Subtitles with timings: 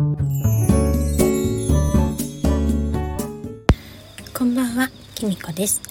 [0.00, 0.04] こ
[4.46, 5.82] んばんは、きみこです。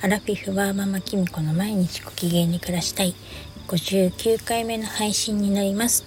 [0.00, 3.14] アラフィフはママきみこの毎日ご機嫌に暮らしたい。
[3.68, 6.04] 59回目の配信になります。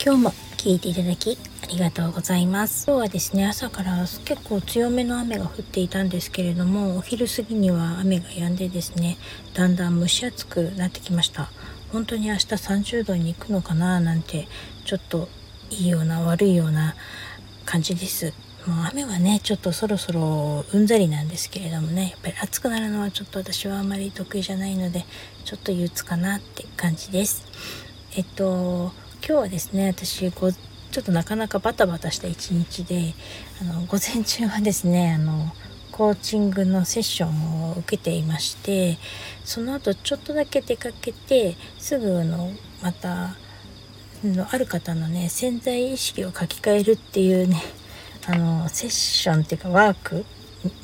[0.00, 2.86] 今日も聞いていただきありがとうございます。
[2.86, 9.16] 今日はですね朝から結構強めの雨が降っていたんですけれどもお昼過ぎには雨が止んでですね
[9.52, 11.50] だんだん蒸し暑くなってきました。
[11.90, 14.46] 本当に明日30度に行くのかななんて
[14.84, 15.28] ちょっと
[15.74, 16.94] いいような悪いような
[17.64, 18.32] 感じです。
[18.66, 25.04] もう雨はねちょっとそろそろうんざりなんですけれどもねやっぱり暑くなるのはちょっと私はあまり得意じゃないので
[25.44, 27.44] ちょっと憂鬱かなって感じです。
[28.16, 28.92] えっと
[29.26, 33.14] 今日はですね私ごちょっとなかなかバタバタした一日で
[33.60, 35.52] あの午前中はですねあの
[35.90, 38.98] コーチングのセッションを受けていまして
[39.44, 42.50] その後ちょっとだけ出かけてすぐの
[42.82, 43.36] また
[44.32, 47.62] のある方のね潜在意識を書き換えるっていうね
[48.26, 50.24] あのセッションっていうかワーク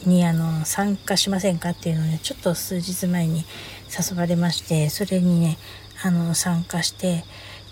[0.04, 3.44] にあの参加しませんかっていうのをねちょっと数日前に
[3.88, 5.56] 誘われましてそれにね
[6.02, 7.24] あの参加して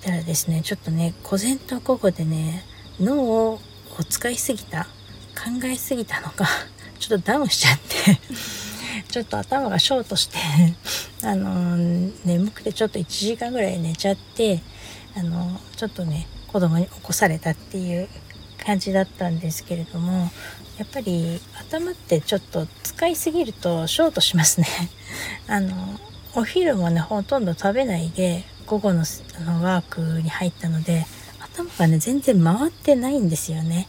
[0.02, 2.64] たらですねちょっとね午前と午後でね
[3.00, 3.60] 脳を
[4.08, 4.84] 使いすぎた
[5.34, 6.46] 考えすぎたのか
[6.98, 8.57] ちょっとダウンしちゃって。
[9.08, 10.38] ちょっと頭がショートして
[11.26, 11.76] あの
[12.24, 14.60] 眠くてちょっと1時間ぐらい寝ちゃって
[15.16, 18.08] あのちょっとね子供に起こされたっていう
[18.64, 20.30] 感じだったんですけれども
[20.78, 24.66] やっぱり頭ってちょっと使いすぎるとショートしますね。
[25.48, 25.98] あの
[26.34, 31.06] お昼もねほとんど食べないで午後のあのワークに入ったので
[31.40, 33.88] 頭がね全然回ってないんですよね。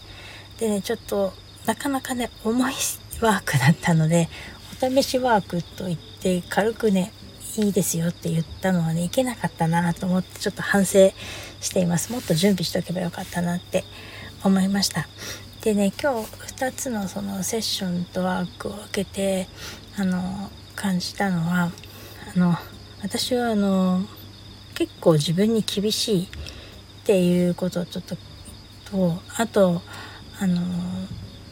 [0.60, 1.34] でねちょっと
[1.66, 2.74] なかなかね重い
[3.22, 4.30] ワークだったので
[4.80, 7.12] 試しワークと言って軽くね
[7.58, 11.12] いいですよって言ったのはねいけなかったなと思ってちょっと反省
[11.60, 12.12] しています。
[12.12, 13.84] もっと準備しておけばよかったなって
[14.44, 15.08] 思いました。
[15.62, 19.48] でね今日2つのそのセッションとワークを受けて
[19.98, 21.72] あの感じたのは
[22.36, 22.56] あの
[23.02, 24.02] 私はあの
[24.76, 26.28] 結構自分に厳しいっ
[27.04, 28.16] ていうことをちょっと
[28.90, 29.82] とあと
[30.40, 30.62] あの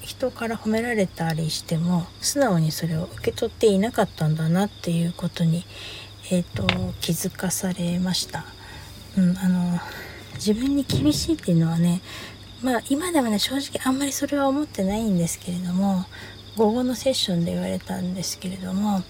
[0.07, 5.65] 人から褒められたりしても素直にそれを受け取っていなかったんだなっていうことに、
[6.31, 6.65] えーと、
[7.01, 8.45] 気づかされました。
[9.17, 9.77] うん、あの
[10.35, 12.01] 自分に厳しいっていうのはね
[12.61, 16.05] まあ今でもね正直あんまりそれは思ってないんですけれども
[16.55, 19.03] 午後のセッションで言われたんですけれども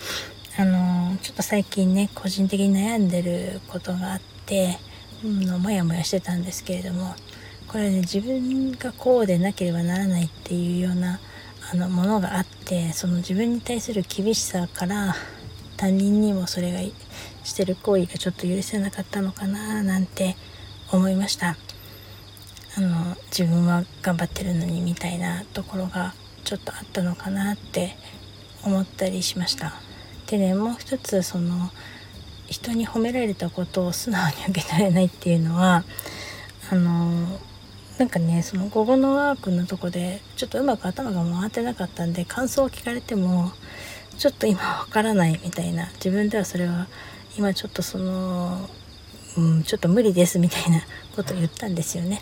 [0.58, 4.80] あのちょっと最近ね個人的に悩んでることがあって、
[5.24, 7.14] うん、のモヤモヤしてたんですけれども
[7.78, 11.20] これね自分がこうでなければならないっていうような
[11.72, 15.14] あのものがあってその自分に対する厳しさから
[15.78, 16.80] 他人にもそれが
[17.44, 20.36] してる行為がちょっと許せなかったのかななんて
[20.92, 21.56] 思いました。
[22.78, 26.16] あの自分は頑張ってるのにみたいなところが
[26.46, 27.96] ちょっとあったのかなって
[28.64, 29.76] 思ったりしました。
[30.26, 31.70] でねもう一つその
[32.48, 35.84] 人に褒められたことを素直に受け取れないっていうのは
[36.72, 37.40] あの
[37.98, 43.52] なんかねその午後のワークのとこでちょっとうまく頭が回ってなかったんで感想を聞かれても
[44.18, 46.88] ちょっと今わからないみたいな自分ではそれは
[47.38, 48.70] 今ちょっとその、
[49.38, 50.82] うん、ちょっと無理ですみたいな
[51.16, 52.22] ことを言ったんですよね。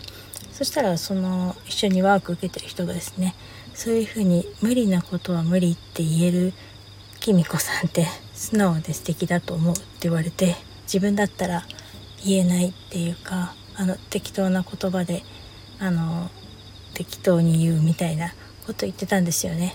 [0.52, 3.34] そしたらその一緒にワーク受けてる人がですね
[3.74, 6.54] そういうふうに無理なことは無理って言える
[7.20, 11.64] きみこさんって素直で素敵だと思うって言われて自分だったら
[12.24, 15.22] 言えないっていうかあの適当な言葉で
[15.78, 16.30] あの
[16.94, 18.32] 適当に言うみたいな
[18.66, 19.74] こと言ってたんですよね。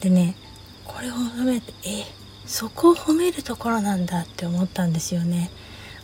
[0.00, 0.34] でね
[0.84, 2.04] これを褒めてえ
[2.46, 5.50] そこを褒めるところなんだって思ったんですよね。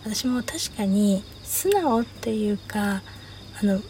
[0.04, 3.02] 私も確かに素直っていうか
[3.60, 3.80] あの、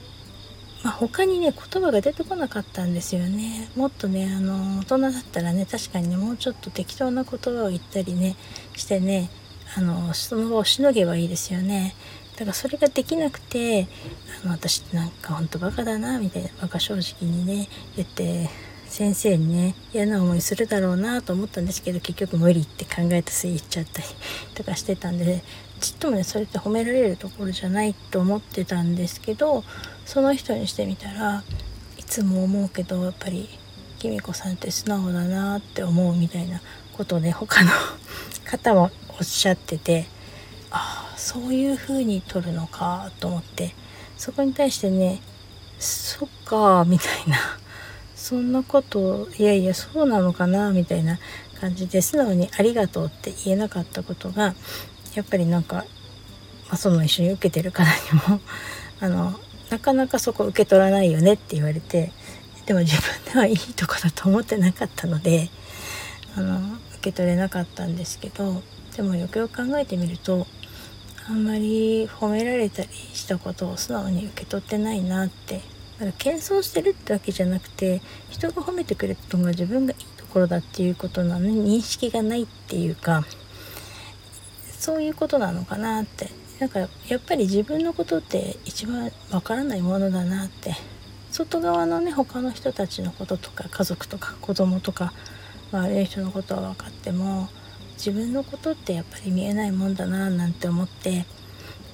[0.83, 3.71] まあ、他にね言葉が出てこなかったんですよね。
[3.77, 8.37] もっとねあの大人だったらね確かにねもうちょっと適当な言葉を言ったりね
[8.77, 9.31] してね
[9.77, 11.95] あのその場をしのげばいいですよね。
[12.39, 13.89] だからそれができなくて
[14.45, 18.49] あの私ってなんかほんとバカだなみたいなバカ正直にね言って
[18.87, 24.07] 先生にね嫌な思いするだろうなと思ったんですけど結局無理って考えた末言っちゃったり
[24.55, 25.43] とかしてたんで
[25.81, 29.65] ちっともねそれって褒められるところじゃないと思ってたんですけど
[30.07, 31.43] その人にしてみたら
[31.97, 33.49] いつも思うけどやっぱり
[33.99, 36.61] きみこさんって素直だなって思うみたいな
[36.97, 37.71] ことをね他の
[38.45, 40.07] 方もおっしゃってて
[41.29, 43.75] そういう風に撮るのかと思って
[44.17, 45.21] そこに対してね
[45.79, 47.37] そっかみたいな
[48.17, 51.19] そんなこといやいやそうなのかなみたいな
[51.61, 54.55] 感じで素直に「ありがとう」って言えなかったことが
[55.15, 55.85] やっぱりなんか、ま
[56.71, 57.91] あ、その一緒に受けてる方に
[58.27, 58.41] も
[58.99, 59.39] あの
[59.69, 62.11] なかなかそこ受け取らないよねって言われて
[62.65, 65.51] でも自分ではいいとこだと思ってなかったので
[66.37, 66.59] あの
[66.95, 68.63] 受け取れなかったんですけど
[68.97, 70.47] でもよくよく考えてみると
[71.29, 75.57] あんまり褒められたりしたことを素直に受け取ってないなって。
[75.57, 83.25] だから謙遜してるってわけじゃなくて人が褒めてくれたのが自分がいいところだっていうことなのに認識がないっていうか。
[84.79, 86.31] そういうことなのかなって。
[86.61, 86.87] なんかや
[87.17, 90.75] っぱり自分のことって一番わからないものだなって。
[91.31, 95.13] 外側のね他の人たちのこととか家族とか子供とか
[95.73, 97.49] 悪い人のことは分かっても
[97.99, 101.27] 自分のことってやっぱり見えないもんだななんて思って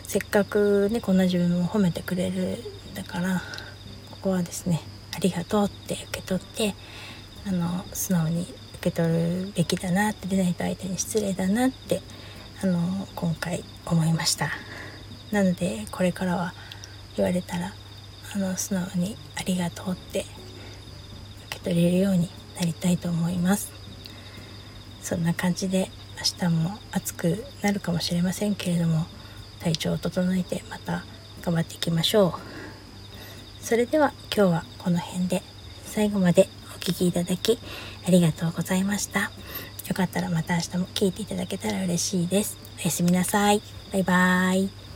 [0.02, 2.58] せっかくねこんな自分を褒めてくれる
[2.92, 3.42] んだから
[4.10, 4.82] ここはですね
[5.16, 6.74] ありがとうって受け取って
[7.46, 8.50] あの素直に受
[8.82, 12.02] け取るべきだなって出ないと相手に失礼だなって
[12.62, 14.50] あの今回思いました。
[15.32, 16.52] なのでこれからは
[17.16, 17.72] 言われたら
[18.34, 20.26] あの素直にありがとうって
[21.48, 23.83] 受け取れるようになりたいと思います。
[25.04, 25.90] そんな感じで
[26.42, 29.04] 明日も暑くなるかもしれませんけれども
[29.60, 31.04] 体調を整えてまた
[31.42, 32.32] 頑張っていきましょう
[33.62, 35.42] それでは今日はこの辺で
[35.84, 37.58] 最後までお聴きいただき
[38.06, 39.30] ありがとうございました。
[39.88, 42.58] よかったらまた明日も聴いていただけたら嬉しいです。
[42.78, 43.62] おやすみなさい。
[43.92, 44.93] バイバーイ。